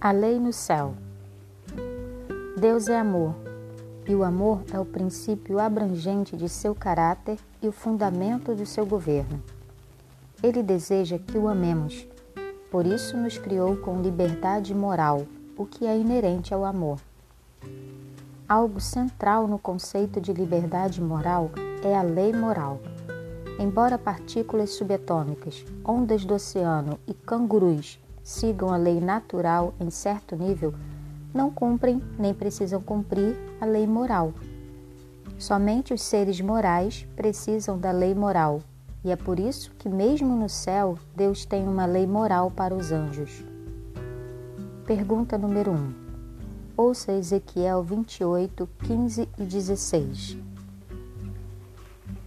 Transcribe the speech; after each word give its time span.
A 0.00 0.12
lei 0.12 0.38
no 0.38 0.52
céu. 0.52 0.94
Deus 2.56 2.86
é 2.86 2.96
amor, 2.96 3.34
e 4.06 4.14
o 4.14 4.22
amor 4.22 4.62
é 4.72 4.78
o 4.78 4.84
princípio 4.84 5.58
abrangente 5.58 6.36
de 6.36 6.48
seu 6.48 6.72
caráter 6.72 7.36
e 7.60 7.66
o 7.66 7.72
fundamento 7.72 8.54
do 8.54 8.64
seu 8.64 8.86
governo. 8.86 9.42
Ele 10.40 10.62
deseja 10.62 11.18
que 11.18 11.36
o 11.36 11.48
amemos, 11.48 12.06
por 12.70 12.86
isso 12.86 13.16
nos 13.16 13.38
criou 13.38 13.76
com 13.78 14.00
liberdade 14.00 14.72
moral, 14.72 15.26
o 15.56 15.66
que 15.66 15.84
é 15.84 15.98
inerente 15.98 16.54
ao 16.54 16.64
amor. 16.64 17.00
Algo 18.48 18.80
central 18.80 19.48
no 19.48 19.58
conceito 19.58 20.20
de 20.20 20.32
liberdade 20.32 21.02
moral 21.02 21.50
é 21.82 21.96
a 21.96 22.02
lei 22.02 22.32
moral. 22.32 22.80
Embora 23.58 23.98
partículas 23.98 24.70
subatômicas, 24.70 25.64
ondas 25.84 26.24
do 26.24 26.34
oceano 26.34 27.00
e 27.04 27.12
cangurus 27.12 27.98
sigam 28.28 28.68
a 28.68 28.76
lei 28.76 29.00
natural 29.00 29.72
em 29.80 29.88
certo 29.88 30.36
nível, 30.36 30.74
não 31.32 31.50
cumprem 31.50 32.02
nem 32.18 32.34
precisam 32.34 32.78
cumprir 32.78 33.34
a 33.58 33.64
lei 33.64 33.86
moral. 33.86 34.34
Somente 35.38 35.94
os 35.94 36.02
seres 36.02 36.38
morais 36.38 37.08
precisam 37.16 37.78
da 37.78 37.90
lei 37.90 38.14
moral, 38.14 38.60
e 39.02 39.10
é 39.10 39.16
por 39.16 39.40
isso 39.40 39.72
que, 39.78 39.88
mesmo 39.88 40.36
no 40.36 40.46
céu, 40.46 40.98
Deus 41.16 41.46
tem 41.46 41.66
uma 41.66 41.86
lei 41.86 42.06
moral 42.06 42.50
para 42.50 42.74
os 42.74 42.92
anjos. 42.92 43.42
Pergunta 44.84 45.38
número 45.38 45.72
1. 45.72 45.94
Ouça 46.76 47.12
Ezequiel 47.12 47.82
28, 47.82 48.68
15 48.84 49.28
e 49.38 49.42
16. 49.42 50.36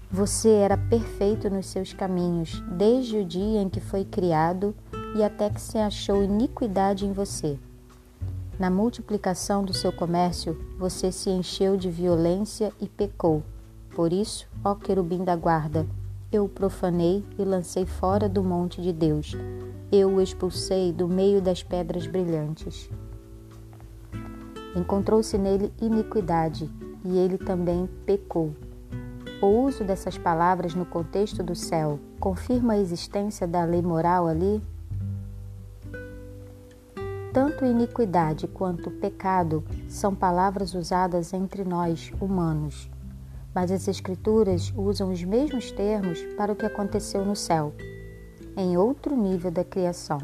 Você 0.09 0.49
era 0.49 0.77
perfeito 0.77 1.47
nos 1.47 1.67
seus 1.67 1.93
caminhos 1.93 2.59
desde 2.75 3.17
o 3.17 3.25
dia 3.25 3.61
em 3.61 3.69
que 3.69 3.79
foi 3.79 4.03
criado 4.03 4.75
e 5.15 5.23
até 5.23 5.49
que 5.49 5.61
se 5.61 5.77
achou 5.77 6.23
iniquidade 6.23 7.05
em 7.05 7.11
você. 7.11 7.57
Na 8.59 8.69
multiplicação 8.69 9.63
do 9.63 9.73
seu 9.73 9.91
comércio, 9.91 10.57
você 10.77 11.11
se 11.11 11.29
encheu 11.29 11.75
de 11.75 11.89
violência 11.89 12.71
e 12.79 12.87
pecou. 12.87 13.43
Por 13.95 14.13
isso, 14.13 14.47
ó 14.63 14.75
querubim 14.75 15.23
da 15.23 15.35
guarda, 15.35 15.85
eu 16.31 16.45
o 16.45 16.49
profanei 16.49 17.25
e 17.37 17.43
lancei 17.43 17.85
fora 17.85 18.29
do 18.29 18.41
monte 18.41 18.81
de 18.81 18.93
Deus. 18.93 19.35
Eu 19.91 20.15
o 20.15 20.21
expulsei 20.21 20.93
do 20.93 21.07
meio 21.07 21.41
das 21.41 21.61
pedras 21.61 22.07
brilhantes. 22.07 22.89
Encontrou-se 24.75 25.37
nele 25.37 25.73
iniquidade, 25.81 26.69
e 27.03 27.17
ele 27.17 27.37
também 27.37 27.89
pecou. 28.05 28.55
O 29.41 29.47
uso 29.47 29.83
dessas 29.83 30.17
palavras 30.17 30.75
no 30.75 30.85
contexto 30.85 31.43
do 31.43 31.55
céu 31.55 31.99
confirma 32.19 32.73
a 32.73 32.77
existência 32.77 33.47
da 33.47 33.63
lei 33.65 33.81
moral 33.81 34.27
ali? 34.27 34.61
Tanto 37.33 37.65
iniquidade 37.65 38.45
quanto 38.45 38.91
pecado 38.91 39.63
são 39.87 40.13
palavras 40.13 40.73
usadas 40.73 41.31
entre 41.33 41.63
nós, 41.63 42.11
humanos, 42.19 42.89
mas 43.55 43.71
as 43.71 43.87
Escrituras 43.87 44.73
usam 44.75 45.09
os 45.09 45.23
mesmos 45.23 45.71
termos 45.71 46.21
para 46.35 46.51
o 46.51 46.55
que 46.57 46.65
aconteceu 46.65 47.23
no 47.23 47.35
céu, 47.35 47.73
em 48.57 48.75
outro 48.75 49.15
nível 49.15 49.49
da 49.49 49.63
criação. 49.63 50.19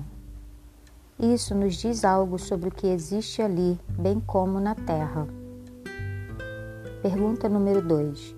Isso 1.17 1.55
nos 1.55 1.75
diz 1.75 2.03
algo 2.03 2.37
sobre 2.37 2.67
o 2.67 2.71
que 2.71 2.87
existe 2.87 3.41
ali, 3.41 3.79
bem 3.97 4.19
como 4.19 4.59
na 4.59 4.75
terra. 4.75 5.25
Pergunta 7.01 7.47
número 7.47 7.81
2. 7.81 8.35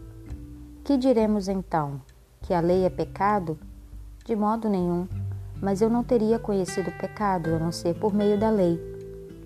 Que 0.83 0.95
diremos 0.95 1.47
então? 1.47 1.99
Que 2.43 2.53
a 2.53 2.59
lei 2.59 2.85
é 2.85 2.89
pecado? 2.89 3.57
De 4.23 4.35
modo 4.35 4.69
nenhum 4.69 5.07
mas 5.61 5.81
eu 5.81 5.89
não 5.89 6.03
teria 6.03 6.39
conhecido 6.39 6.89
o 6.89 6.97
pecado 6.97 7.55
a 7.55 7.59
não 7.59 7.71
ser 7.71 7.95
por 7.95 8.13
meio 8.13 8.39
da 8.39 8.49
lei, 8.49 8.79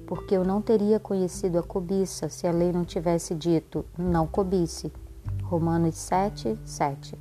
porque 0.06 0.36
eu 0.36 0.44
não 0.44 0.62
teria 0.62 1.00
conhecido 1.00 1.58
a 1.58 1.64
cobiça 1.64 2.30
se 2.30 2.46
a 2.46 2.52
lei 2.52 2.72
não 2.72 2.86
tivesse 2.86 3.34
dito 3.34 3.86
não 3.98 4.28
cobice. 4.28 4.92
Romanos 5.44 5.96
7, 5.96 6.58
7. 6.66 7.18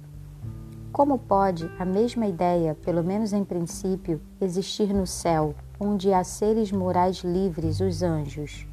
Como 0.92 1.18
pode 1.18 1.70
a 1.78 1.84
mesma 1.84 2.26
ideia, 2.26 2.76
pelo 2.84 3.02
menos 3.02 3.32
em 3.32 3.44
princípio, 3.44 4.20
existir 4.40 4.92
no 4.92 5.06
céu, 5.06 5.54
onde 5.80 6.12
há 6.12 6.22
seres 6.22 6.70
morais 6.70 7.18
livres, 7.24 7.80
os 7.80 8.02
anjos? 8.02 8.66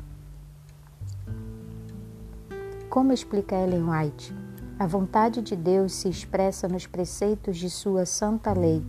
Como 2.89 3.13
explica 3.13 3.55
Ellen 3.55 3.85
White, 3.89 4.35
a 4.77 4.88
vontade 4.88 5.41
de 5.41 5.55
Deus 5.55 5.94
se 5.94 6.09
expressa 6.09 6.67
nos 6.67 6.88
preceitos 6.88 7.57
de 7.57 7.69
sua 7.69 8.05
santa 8.05 8.51
lei 8.51 8.83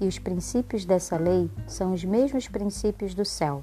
e 0.00 0.06
os 0.06 0.18
princípios 0.18 0.84
dessa 0.84 1.16
lei 1.16 1.50
são 1.66 1.92
os 1.92 2.04
mesmos 2.04 2.48
princípios 2.48 3.14
do 3.14 3.24
céu. 3.24 3.62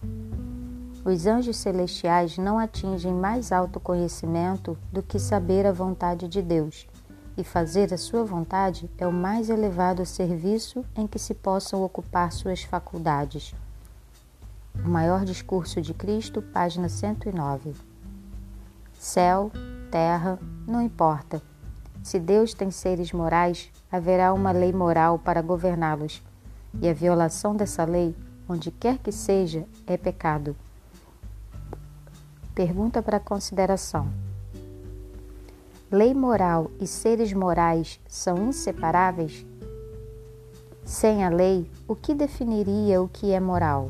Os 1.06 1.26
anjos 1.26 1.58
celestiais 1.58 2.38
não 2.38 2.58
atingem 2.58 3.14
mais 3.14 3.52
alto 3.52 3.80
conhecimento 3.80 4.78
do 4.92 5.04
que 5.04 5.20
saber 5.20 5.66
a 5.66 5.72
vontade 5.72 6.28
de 6.28 6.42
Deus, 6.42 6.88
e 7.38 7.44
fazer 7.44 7.94
a 7.94 7.98
sua 7.98 8.24
vontade 8.24 8.90
é 8.98 9.08
o 9.08 9.12
mais 9.12 9.50
elevado 9.50 10.06
serviço 10.06 10.86
em 10.96 11.08
que 11.08 11.20
se 11.20 11.34
possam 11.34 11.84
ocupar 11.84 12.32
suas 12.32 12.64
faculdades. 12.64 13.54
O 14.84 14.88
maior 14.88 15.26
discurso 15.26 15.82
de 15.82 15.94
Cristo, 15.94 16.42
página 16.42 16.88
109. 16.88 17.74
Céu, 18.98 19.52
terra, 19.92 20.40
não 20.66 20.82
importa 20.82 21.42
se 22.04 22.20
Deus 22.20 22.54
tem 22.54 22.70
seres 22.70 23.14
morais, 23.14 23.72
haverá 23.90 24.34
uma 24.34 24.52
lei 24.52 24.74
moral 24.74 25.18
para 25.18 25.42
governá-los, 25.42 26.22
e 26.82 26.90
a 26.90 26.94
violação 26.94 27.56
dessa 27.56 27.86
lei, 27.86 28.14
onde 28.48 28.70
quer 28.72 28.98
que 28.98 29.12
seja, 29.12 29.66
é 29.88 29.96
pecado. 29.96 30.54
Pergunta 32.54 33.02
para 33.02 33.20
consideração: 33.20 34.10
Lei 35.90 36.14
moral 36.14 36.70
e 36.80 36.86
seres 36.86 37.32
morais 37.32 38.00
são 38.08 38.50
inseparáveis? 38.50 39.46
Sem 40.84 41.24
a 41.24 41.30
lei, 41.30 41.72
o 41.88 41.96
que 41.96 42.14
definiria 42.14 43.02
o 43.02 43.08
que 43.08 43.32
é 43.32 43.40
moral? 43.40 43.90